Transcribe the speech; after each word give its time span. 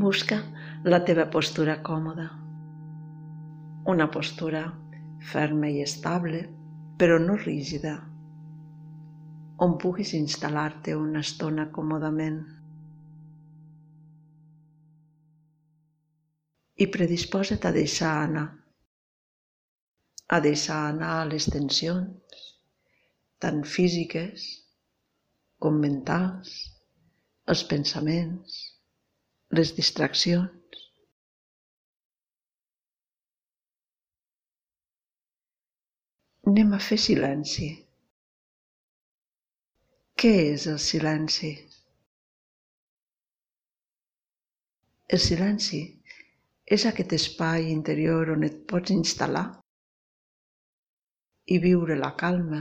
Busca 0.00 0.36
la 0.88 0.98
teva 1.04 1.26
postura 1.28 1.74
còmoda. 1.84 2.22
Una 3.92 4.06
postura 4.08 4.62
ferma 5.32 5.68
i 5.68 5.82
estable, 5.84 6.38
però 7.02 7.18
no 7.20 7.34
rígida, 7.40 7.92
on 9.66 9.74
puguis 9.82 10.14
instal·lar-te 10.16 10.94
una 10.96 11.20
estona 11.26 11.66
còmodament. 11.76 12.38
I 16.80 16.88
predisposa't 16.96 17.68
a 17.68 17.76
deixar 17.76 18.16
anar, 18.22 18.48
a 20.32 20.42
deixar 20.48 20.80
anar 20.94 21.12
les 21.34 21.52
tensions, 21.52 22.48
tant 23.36 23.64
físiques 23.76 24.50
com 25.60 25.80
mentals, 25.84 26.58
els 27.52 27.68
pensaments, 27.76 28.60
les 29.58 29.72
distraccions. 29.74 30.80
Anem 36.50 36.74
a 36.76 36.80
fer 36.82 36.98
silenci. 37.04 37.68
Què 40.20 40.32
és 40.52 40.66
el 40.70 40.78
silenci? 40.86 41.50
El 45.10 45.22
silenci 45.26 45.82
és 46.76 46.86
aquest 46.86 47.14
espai 47.18 47.70
interior 47.74 48.30
on 48.36 48.46
et 48.46 48.60
pots 48.72 48.94
instal·lar 48.94 49.46
i 51.54 51.58
viure 51.64 51.96
la 51.98 52.12
calma, 52.20 52.60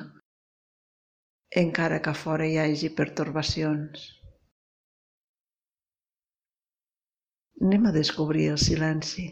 encara 1.63 1.99
que 2.05 2.13
a 2.15 2.21
fora 2.23 2.47
hi 2.49 2.57
hagi 2.61 2.89
pertorbacions. 3.01 4.07
Anem 7.61 7.85
a 7.88 7.91
descobrir 7.91 8.45
el 8.49 8.57
silenci. 8.57 9.23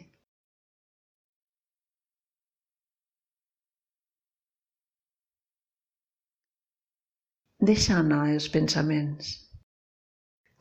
Deixa 7.69 7.95
anar 7.99 8.25
els 8.33 8.47
pensaments. 8.55 9.29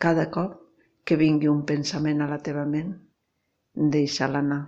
Cada 0.05 0.28
cop 0.37 0.55
que 1.05 1.19
vingui 1.22 1.50
un 1.50 1.64
pensament 1.70 2.22
a 2.22 2.28
la 2.31 2.39
teva 2.48 2.64
ment, 2.70 2.92
deixa-la 3.97 4.42
anar. 4.47 4.62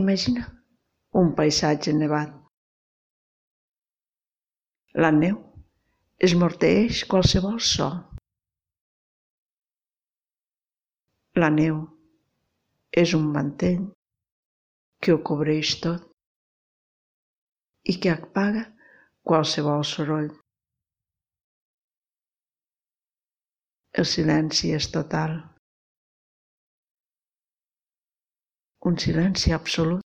Imagina 0.00 0.46
un 1.22 1.34
paisatge 1.42 1.92
nevat 1.98 2.41
la 5.00 5.08
neu 5.10 5.36
esmorteeix 6.26 7.04
qualsevol 7.08 7.58
so. 7.64 7.88
La 11.42 11.48
neu 11.54 11.78
és 13.02 13.14
un 13.16 13.30
mantell 13.36 13.86
que 15.00 15.14
ho 15.14 15.22
cobreix 15.30 15.72
tot 15.86 16.04
i 17.88 17.96
que 18.02 18.12
apaga 18.12 18.66
qualsevol 19.30 19.88
soroll. 19.94 20.28
El 23.96 24.08
silenci 24.12 24.74
és 24.76 24.90
total. 24.92 25.40
Un 28.90 28.96
silenci 29.00 29.56
absolut. 29.56 30.11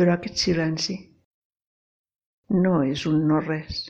Però 0.00 0.12
aquest 0.16 0.38
silenci 0.40 0.94
no 2.64 2.70
és 2.90 3.02
un 3.08 3.18
no-res. 3.30 3.80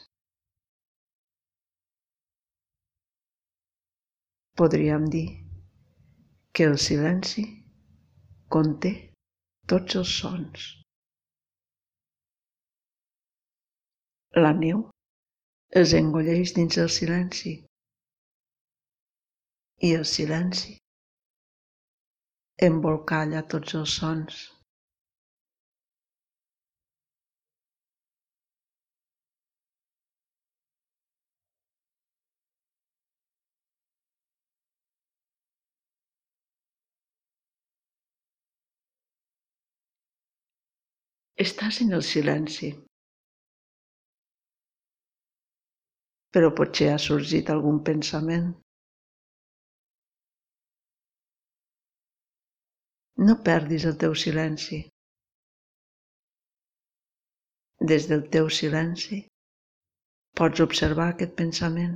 Podríem 4.63 5.07
dir 5.15 5.29
que 6.53 6.67
el 6.73 6.75
silenci 6.87 7.47
conté 8.59 8.95
tots 9.75 10.01
els 10.03 10.19
sons. 10.25 10.67
La 14.43 14.55
neu 14.67 14.85
els 15.79 15.99
engolleix 16.03 16.59
dins 16.61 16.85
el 16.89 16.95
silenci 17.01 17.59
i 19.91 19.97
el 20.03 20.09
silenci 20.19 20.81
embolcalla 22.73 23.51
tots 23.55 23.85
els 23.85 24.01
sons. 24.03 24.49
Estàs 41.43 41.77
en 41.83 41.95
el 41.97 42.03
silenci. 42.07 42.69
Però 46.37 46.51
potser 46.59 46.89
ha 46.93 46.99
sorgit 47.05 47.53
algun 47.53 47.79
pensament. 47.87 48.51
No 53.29 53.37
perdis 53.47 53.87
el 53.91 53.97
teu 54.03 54.17
silenci. 54.25 54.81
Des 57.93 58.09
del 58.11 58.27
teu 58.35 58.51
silenci 58.59 59.23
pots 60.41 60.65
observar 60.65 61.07
aquest 61.13 61.33
pensament 61.39 61.95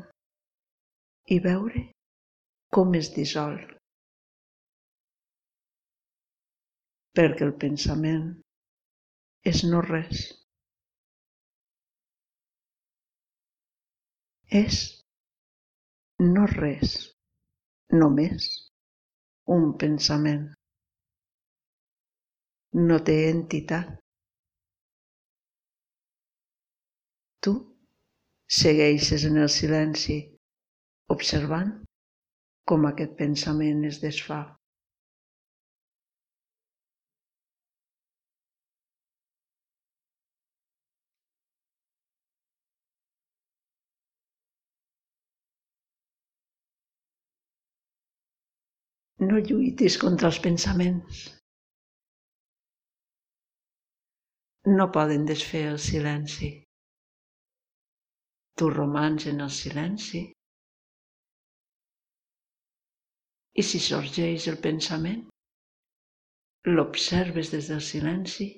i 1.36 1.38
veure 1.48 1.84
com 2.78 2.96
es 3.02 3.12
dissol. 3.18 3.60
Perquè 7.20 7.46
el 7.48 7.54
pensament 7.66 8.26
és 9.50 9.62
no 9.70 9.80
res. 9.84 10.20
És 14.60 14.78
no 16.20 16.46
res, 16.52 16.94
només 18.02 18.48
un 19.56 19.66
pensament. 19.82 20.46
No 22.88 22.98
té 23.08 23.16
entitat. 23.30 23.92
Tu 27.44 27.54
segueixes 28.58 29.26
en 29.28 29.40
el 29.44 29.50
silenci, 29.56 30.18
observant 31.14 31.72
com 32.70 32.86
aquest 32.88 33.18
pensament 33.20 33.84
es 33.90 34.00
desfà. 34.02 34.40
No 49.24 49.40
lluitis 49.48 49.96
contra 50.02 50.28
els 50.30 50.38
pensaments. 50.46 51.24
No 54.78 54.86
poden 54.96 55.26
desfer 55.28 55.62
el 55.72 55.78
silenci. 55.86 56.50
Tu 58.58 58.70
romans 58.70 59.26
en 59.32 59.44
el 59.46 59.52
silenci. 59.58 60.22
I 63.60 63.62
si 63.70 63.80
sorgeix 63.86 64.48
el 64.52 64.58
pensament, 64.66 65.22
l'observes 66.74 67.52
des 67.54 67.70
del 67.70 67.82
silenci 67.92 68.48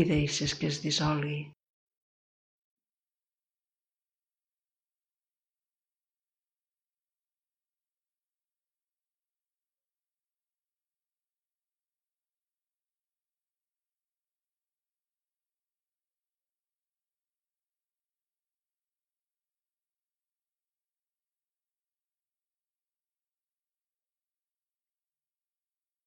i 0.00 0.04
deixes 0.12 0.54
que 0.60 0.68
es 0.72 0.80
dissolgui. 0.84 1.40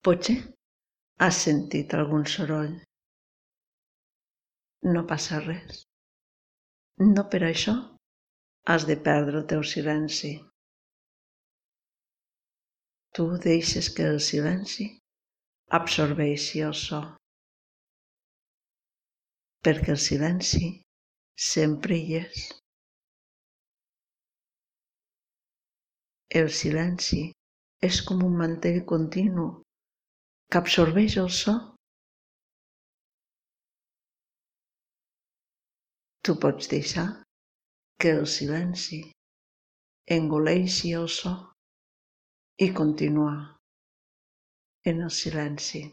Potser 0.05 0.35
has 1.25 1.37
sentit 1.43 1.93
algun 1.97 2.25
soroll. 2.31 2.73
No 4.95 5.01
passa 5.11 5.39
res. 5.45 5.79
No 7.15 7.23
per 7.31 7.39
això 7.47 7.73
has 8.73 8.85
de 8.89 8.97
perdre 9.07 9.41
el 9.41 9.47
teu 9.53 9.65
silenci. 9.71 10.31
Tu 13.17 13.25
deixes 13.47 13.89
que 13.97 14.05
el 14.11 14.21
silenci 14.27 14.87
absorbeixi 15.79 16.61
el 16.69 16.77
so. 16.83 17.01
Perquè 19.65 19.95
el 19.97 20.01
silenci 20.07 20.73
sempre 21.49 21.97
hi 21.97 22.19
és. 22.21 22.47
El 26.45 26.53
silenci 26.61 27.25
és 27.93 28.03
com 28.05 28.21
un 28.31 28.41
mantell 28.45 28.83
continu 28.97 29.53
absorbeix 30.53 31.17
el 31.17 31.29
so. 31.29 31.53
Tu 36.25 36.35
pots 36.41 36.69
deixar 36.71 37.05
que 38.01 38.13
el 38.19 38.25
silenci 38.25 39.01
engoleixi 40.15 40.93
el 41.01 41.07
so 41.09 41.33
i 42.65 42.71
continuar 42.73 43.35
en 44.85 45.01
el 45.01 45.09
silenci. 45.09 45.83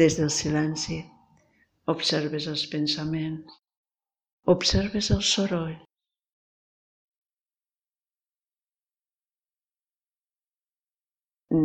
Des 0.00 0.14
del 0.16 0.30
silenci 0.32 0.94
observes 1.92 2.46
els 2.52 2.62
pensaments, 2.74 3.56
observes 4.52 5.10
el 5.16 5.20
soroll, 5.30 5.74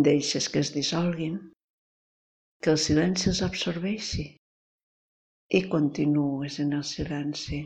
Deixes 0.07 0.49
que 0.51 0.59
es 0.59 0.73
dissolguin, 0.75 1.37
que 2.61 2.73
el 2.73 2.79
silenci 2.85 3.29
els 3.31 3.39
absorbeixi 3.45 4.25
i 5.59 5.61
continues 5.71 6.59
en 6.63 6.73
el 6.79 6.83
silenci. 6.89 7.61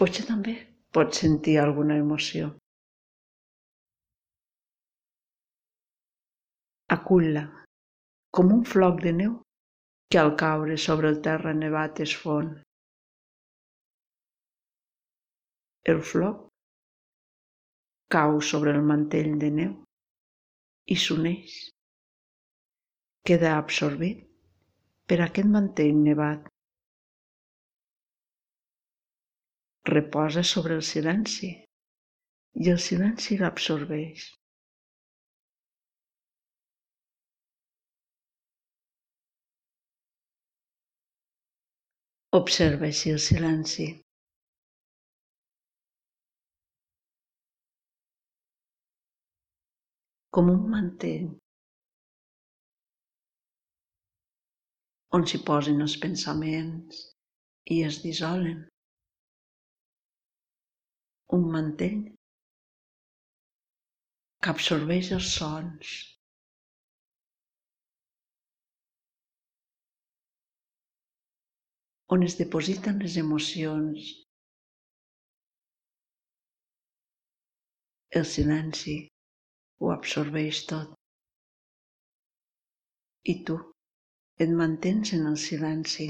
Potser 0.00 0.22
també 0.24 0.52
pots 0.96 1.18
sentir 1.20 1.58
alguna 1.60 1.96
emoció. 2.02 2.46
Acull-la, 6.94 7.42
com 8.38 8.54
un 8.54 8.62
floc 8.70 9.02
de 9.04 9.12
neu 9.18 9.34
que 10.10 10.20
al 10.22 10.32
caure 10.42 10.78
sobre 10.84 11.10
el 11.12 11.20
terra 11.26 11.52
nevat 11.58 12.00
es 12.06 12.14
fon. 12.22 12.48
El 15.92 16.00
floc 16.12 16.46
cau 18.16 18.40
sobre 18.52 18.72
el 18.76 18.82
mantell 18.92 19.36
de 19.42 19.50
neu 19.58 19.74
i 20.94 20.96
s'uneix. 21.02 21.58
Queda 23.28 23.52
absorbit 23.58 24.24
per 25.12 25.20
aquest 25.26 25.52
mantell 25.58 26.00
nevat 26.08 26.48
reposa 29.92 30.42
sobre 30.52 30.76
el 30.78 30.84
silenci 30.90 31.50
i 32.64 32.70
el 32.74 32.78
silenci 32.84 33.38
l'absorbeix. 33.40 34.28
Observa 42.38 42.86
així 42.86 43.10
el 43.10 43.18
silenci. 43.26 43.88
Com 50.36 50.50
un 50.52 50.66
mantell 50.74 51.26
on 55.18 55.26
s'hi 55.26 55.40
posen 55.48 55.82
els 55.86 55.96
pensaments 56.04 57.00
i 57.76 57.80
es 57.88 57.98
dissolen 58.04 58.69
un 61.38 61.44
mantell 61.56 62.00
que 64.42 64.54
absorbeix 64.54 65.12
els 65.18 65.34
sons. 65.40 65.98
on 72.14 72.24
es 72.26 72.34
depositen 72.38 72.96
les 73.04 73.16
emocions. 73.20 74.06
El 78.20 78.24
silenci 78.30 78.94
ho 79.78 79.92
absorbeix 79.94 80.64
tot. 80.72 80.96
I 83.32 83.34
tu 83.46 83.58
et 84.46 84.56
mantens 84.62 85.14
en 85.18 85.30
el 85.30 85.38
silenci. 85.44 86.08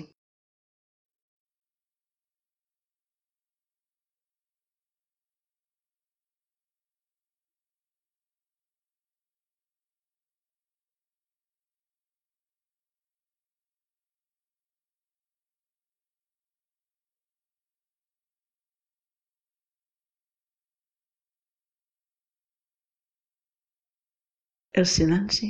El 24.78 24.84
silenci 24.86 25.46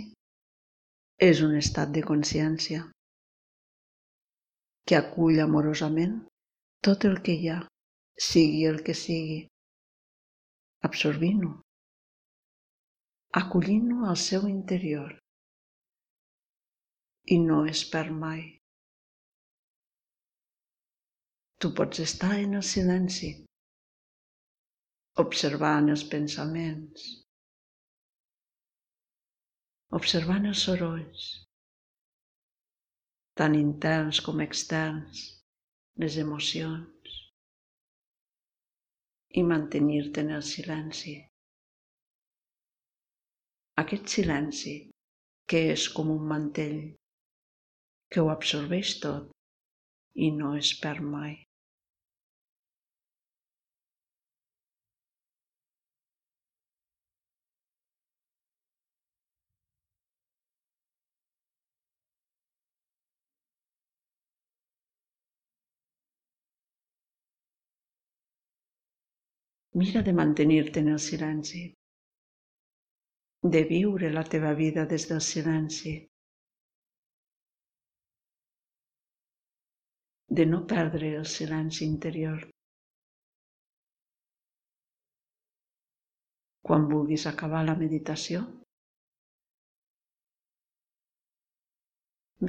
és 1.24 1.40
un 1.44 1.50
estat 1.56 1.90
de 1.96 2.00
consciència 2.10 2.86
que 4.88 4.96
acull 4.98 5.42
amorosament 5.44 6.14
tot 6.88 7.04
el 7.10 7.18
que 7.26 7.34
hi 7.36 7.50
ha, 7.52 7.58
sigui 8.30 8.64
el 8.70 8.80
que 8.86 8.96
sigui, 9.02 9.36
absorbint-ho, 10.88 11.52
acollint-ho 13.44 14.08
al 14.14 14.18
seu 14.24 14.48
interior 14.54 15.12
i 17.36 17.42
no 17.44 17.62
es 17.76 17.84
perd 17.92 18.16
mai. 18.24 18.42
Tu 21.60 21.76
pots 21.76 22.06
estar 22.08 22.38
en 22.40 22.62
el 22.64 22.68
silenci, 22.74 23.34
observant 25.28 25.92
els 25.92 26.08
pensaments, 26.08 27.10
observant 29.98 30.46
els 30.46 30.60
sorolls, 30.66 31.22
tant 33.40 33.56
interns 33.58 34.20
com 34.26 34.42
externs, 34.44 35.24
les 36.02 36.18
emocions, 36.22 37.16
i 39.40 39.42
mantenir-te 39.46 40.22
en 40.26 40.32
el 40.36 40.46
silenci. 40.46 41.16
Aquest 43.82 44.14
silenci 44.14 44.76
que 45.50 45.66
és 45.74 45.88
com 45.96 46.10
un 46.14 46.24
mantell 46.32 46.80
que 48.10 48.22
ho 48.22 48.30
absorbeix 48.30 48.96
tot 49.02 49.30
i 50.26 50.30
no 50.40 50.56
es 50.58 50.72
perd 50.82 51.06
mai. 51.14 51.38
Mira 69.72 70.02
de 70.02 70.12
mantenir-te 70.12 70.80
en 70.80 70.88
el 70.88 70.98
silenci, 70.98 71.60
de 73.54 73.60
viure 73.68 74.08
la 74.10 74.24
teva 74.24 74.50
vida 74.60 74.84
des 74.92 75.04
del 75.10 75.20
silenci, 75.20 75.92
de 80.38 80.46
no 80.46 80.66
perdre 80.66 81.12
el 81.20 81.26
silenci 81.26 81.84
interior. 81.86 82.42
Quan 86.66 86.88
vulguis 86.90 87.28
acabar 87.30 87.62
la 87.66 87.78
meditació, 87.78 88.42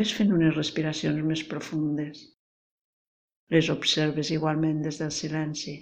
ves 0.02 0.16
fent 0.18 0.34
unes 0.40 0.58
respiracions 0.58 1.22
més 1.30 1.46
profundes. 1.54 2.26
Les 3.54 3.70
observes 3.78 4.34
igualment 4.34 4.82
des 4.90 4.98
del 5.06 5.14
silenci. 5.22 5.78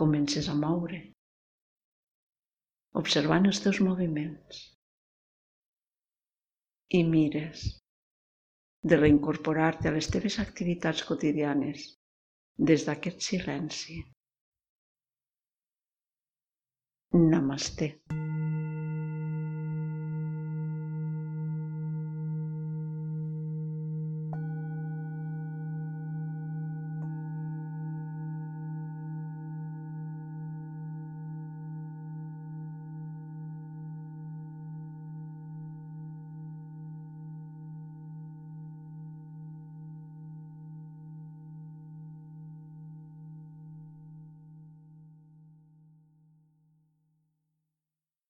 Comences 0.00 0.48
a 0.48 0.54
moure, 0.56 1.00
observant 3.00 3.48
els 3.50 3.60
teus 3.64 3.80
moviments. 3.88 4.62
I 6.98 7.02
mires 7.08 7.66
de 8.92 8.98
reincorporar-te 8.98 9.90
a 9.90 9.94
les 9.96 10.08
teves 10.14 10.38
activitats 10.42 11.04
quotidianes 11.10 11.86
des 12.72 12.88
d'aquest 12.88 13.22
silenci. 13.28 14.00
Namaste. 17.12 17.92